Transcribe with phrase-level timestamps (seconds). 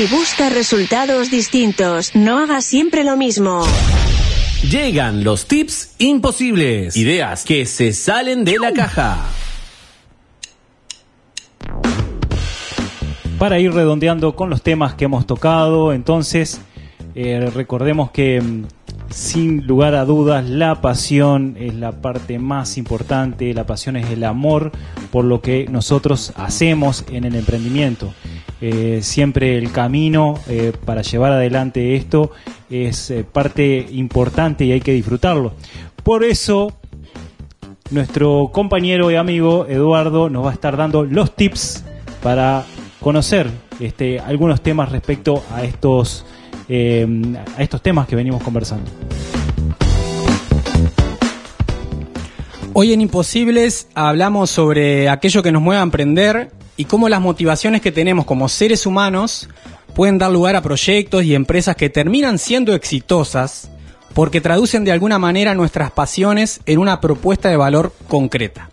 [0.00, 3.62] Si buscas resultados distintos, no hagas siempre lo mismo.
[4.62, 6.96] Llegan los tips imposibles.
[6.96, 9.18] Ideas que se salen de la caja.
[13.38, 16.62] Para ir redondeando con los temas que hemos tocado, entonces
[17.14, 18.64] eh, recordemos que mm,
[19.10, 24.24] sin lugar a dudas la pasión es la parte más importante, la pasión es el
[24.24, 24.72] amor
[25.12, 28.14] por lo que nosotros hacemos en el emprendimiento.
[28.60, 32.30] Eh, siempre el camino eh, para llevar adelante esto
[32.68, 35.54] es parte importante y hay que disfrutarlo.
[36.02, 36.72] Por eso
[37.90, 41.84] nuestro compañero y amigo Eduardo nos va a estar dando los tips
[42.22, 42.64] para
[43.00, 43.50] conocer
[43.80, 46.24] este, algunos temas respecto a estos,
[46.68, 47.06] eh,
[47.56, 48.90] a estos temas que venimos conversando.
[52.72, 57.82] Hoy en Imposibles hablamos sobre aquello que nos mueve a emprender y cómo las motivaciones
[57.82, 59.50] que tenemos como seres humanos
[59.94, 63.70] pueden dar lugar a proyectos y empresas que terminan siendo exitosas
[64.14, 68.70] porque traducen de alguna manera nuestras pasiones en una propuesta de valor concreta.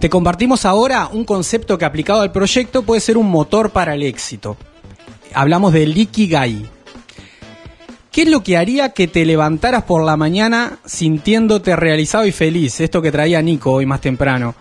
[0.00, 4.02] Te compartimos ahora un concepto que aplicado al proyecto puede ser un motor para el
[4.02, 4.56] éxito.
[5.32, 6.68] Hablamos del Ikigai.
[8.10, 12.80] ¿Qué es lo que haría que te levantaras por la mañana sintiéndote realizado y feliz?
[12.80, 14.56] Esto que traía Nico hoy más temprano.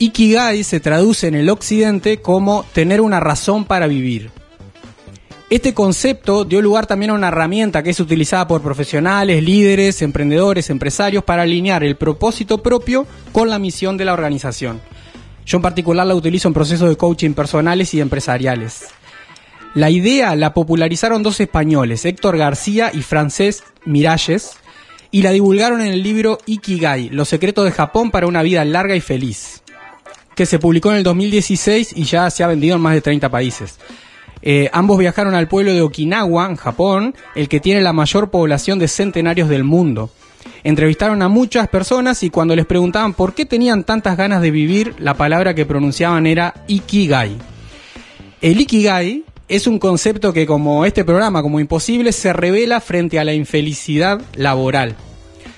[0.00, 4.30] Ikigai se traduce en el occidente como tener una razón para vivir.
[5.50, 10.70] Este concepto dio lugar también a una herramienta que es utilizada por profesionales, líderes, emprendedores,
[10.70, 14.80] empresarios para alinear el propósito propio con la misión de la organización.
[15.44, 18.88] Yo en particular la utilizo en procesos de coaching personales y empresariales.
[19.74, 24.52] La idea la popularizaron dos españoles, Héctor García y Francés Miralles,
[25.10, 28.94] y la divulgaron en el libro Ikigai, Los secretos de Japón para una vida larga
[28.94, 29.62] y feliz,
[30.38, 33.28] que se publicó en el 2016 y ya se ha vendido en más de 30
[33.28, 33.76] países.
[34.40, 38.78] Eh, ambos viajaron al pueblo de Okinawa, en Japón, el que tiene la mayor población
[38.78, 40.10] de centenarios del mundo.
[40.62, 44.94] Entrevistaron a muchas personas y cuando les preguntaban por qué tenían tantas ganas de vivir,
[45.00, 47.36] la palabra que pronunciaban era Ikigai.
[48.40, 53.24] El Ikigai es un concepto que como este programa, como imposible, se revela frente a
[53.24, 54.94] la infelicidad laboral.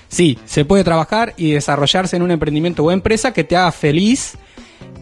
[0.07, 4.39] Sí, se puede trabajar y desarrollarse en un emprendimiento o empresa que te haga feliz,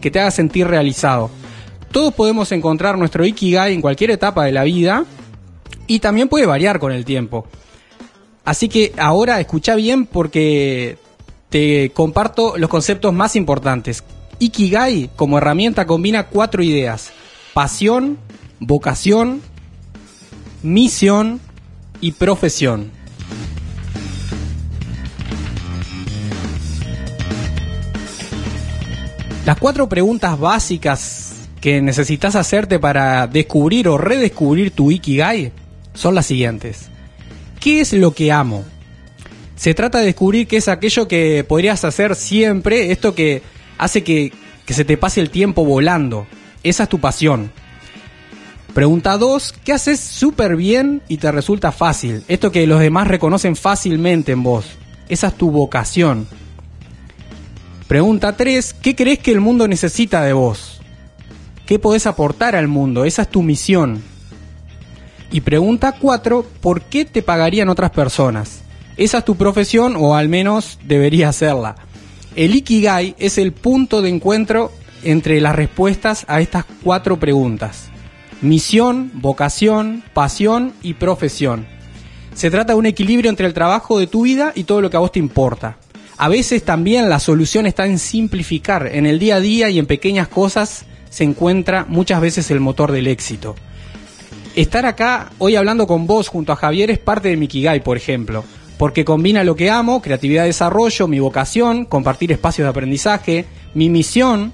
[0.00, 1.30] que te haga sentir realizado.
[1.92, 5.04] Todos podemos encontrar nuestro Ikigai en cualquier etapa de la vida
[5.86, 7.46] y también puede variar con el tiempo.
[8.44, 10.98] Así que ahora escucha bien porque
[11.48, 14.04] te comparto los conceptos más importantes.
[14.38, 17.12] Ikigai como herramienta combina cuatro ideas.
[17.52, 18.18] Pasión,
[18.60, 19.42] vocación,
[20.62, 21.40] misión
[22.00, 22.92] y profesión.
[29.50, 35.50] Las cuatro preguntas básicas que necesitas hacerte para descubrir o redescubrir tu Ikigai
[35.92, 36.88] son las siguientes.
[37.58, 38.62] ¿Qué es lo que amo?
[39.56, 43.42] Se trata de descubrir qué es aquello que podrías hacer siempre, esto que
[43.76, 44.32] hace que,
[44.66, 46.28] que se te pase el tiempo volando.
[46.62, 47.50] Esa es tu pasión.
[48.72, 52.22] Pregunta 2, ¿qué haces súper bien y te resulta fácil?
[52.28, 54.66] Esto que los demás reconocen fácilmente en vos.
[55.08, 56.28] Esa es tu vocación.
[57.90, 60.80] Pregunta 3, ¿qué crees que el mundo necesita de vos?
[61.66, 63.04] ¿Qué podés aportar al mundo?
[63.04, 64.00] Esa es tu misión.
[65.32, 68.60] Y pregunta cuatro, ¿por qué te pagarían otras personas?
[68.96, 71.74] Esa es tu profesión o al menos debería serla.
[72.36, 74.70] El Ikigai es el punto de encuentro
[75.02, 77.88] entre las respuestas a estas cuatro preguntas.
[78.40, 81.66] Misión, vocación, pasión y profesión.
[82.34, 84.96] Se trata de un equilibrio entre el trabajo de tu vida y todo lo que
[84.96, 85.76] a vos te importa.
[86.22, 89.86] A veces también la solución está en simplificar en el día a día y en
[89.86, 93.56] pequeñas cosas se encuentra muchas veces el motor del éxito.
[94.54, 97.96] Estar acá hoy hablando con vos junto a Javier es parte de mi Kigai, por
[97.96, 98.44] ejemplo,
[98.76, 103.88] porque combina lo que amo, creatividad de desarrollo, mi vocación, compartir espacios de aprendizaje, mi
[103.88, 104.52] misión,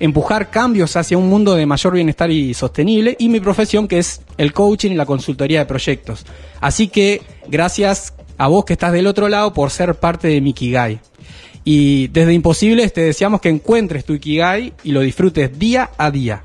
[0.00, 4.22] empujar cambios hacia un mundo de mayor bienestar y sostenible, y mi profesión que es
[4.38, 6.24] el coaching y la consultoría de proyectos.
[6.62, 10.52] Así que gracias a vos que estás del otro lado por ser parte de mi
[10.52, 11.00] Kigai.
[11.64, 16.42] Y desde Imposibles te deseamos que encuentres tu Ikigai y lo disfrutes día a día.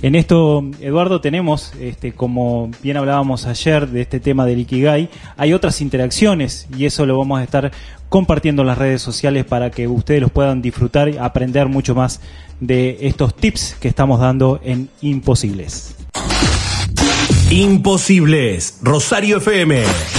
[0.00, 5.52] En esto, Eduardo, tenemos, este, como bien hablábamos ayer de este tema del Ikigai, hay
[5.52, 7.72] otras interacciones y eso lo vamos a estar
[8.08, 12.20] compartiendo en las redes sociales para que ustedes los puedan disfrutar y aprender mucho más
[12.60, 15.97] de estos tips que estamos dando en Imposibles.
[17.50, 20.17] Imposibles, Rosario FM.